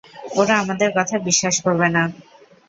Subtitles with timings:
[0.35, 2.03] ওরা আমাদের কথা বিশ্বাস করবে না।